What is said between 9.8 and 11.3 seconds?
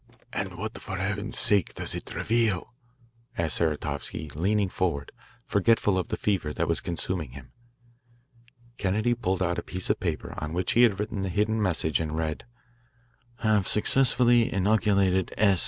of paper on which he had written the